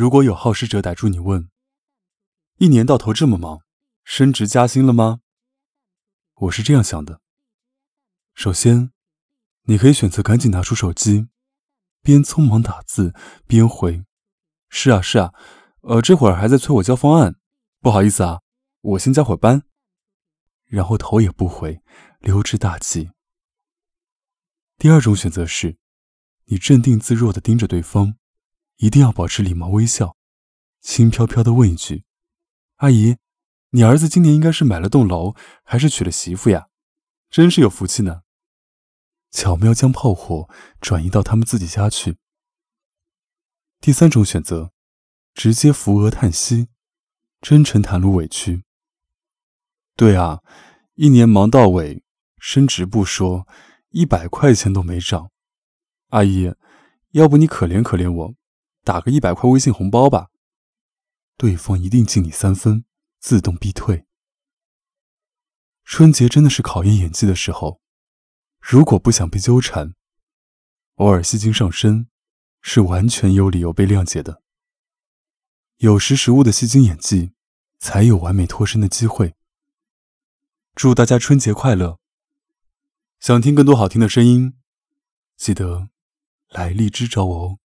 [0.00, 1.50] 如果有好事者逮住你问，
[2.56, 3.60] 一年到头这么忙，
[4.02, 5.20] 升职加薪了吗？
[6.36, 7.20] 我是这样想的。
[8.32, 8.92] 首先，
[9.64, 11.28] 你可以选择赶紧拿出手机，
[12.00, 13.14] 边匆忙打字
[13.46, 14.06] 边回
[14.70, 15.34] ：“是啊，是啊，
[15.82, 17.36] 呃，这会儿还在催我交方案，
[17.82, 18.40] 不好意思啊，
[18.80, 19.64] 我先加会班。”
[20.64, 21.82] 然后头也不回，
[22.20, 23.10] 溜之大吉。
[24.78, 25.76] 第二种选择是，
[26.46, 28.16] 你镇定自若的盯着对方，
[28.80, 30.16] 一定要保持礼貌微笑，
[30.80, 32.04] 轻飘飘的问一句
[32.76, 33.18] ：“阿姨，
[33.72, 36.68] 你儿子今年应该是买了栋楼，还是娶了媳妇呀？
[37.28, 38.22] 真是有福气呢。”
[39.30, 40.48] 巧妙将炮火
[40.80, 42.16] 转移到他们自己家去。
[43.82, 44.72] 第三种选择，
[45.34, 46.68] 直接扶额叹息，
[47.42, 48.64] 真诚袒露委屈。
[49.94, 50.40] 对啊，
[50.94, 52.02] 一年忙到尾，
[52.38, 53.46] 升职不说，
[53.90, 55.30] 一百块钱都没涨。
[56.08, 56.54] 阿姨，
[57.10, 58.34] 要不你可怜可怜我，
[58.82, 60.30] 打个一百块微信红包吧。
[61.36, 62.84] 对方一定敬你三分，
[63.18, 64.06] 自动逼退。
[65.84, 67.80] 春节真的是考验演技的时候。
[68.60, 69.94] 如果不想被纠缠，
[70.96, 72.08] 偶尔戏精上身，
[72.60, 74.42] 是完全有理由被谅解的。
[75.78, 77.32] 有识时务的戏精演技，
[77.78, 79.34] 才有完美脱身的机会。
[80.74, 81.98] 祝大家春节快乐！
[83.18, 84.58] 想听更多好听的声音，
[85.38, 85.88] 记得
[86.50, 87.58] 来荔枝找我哦。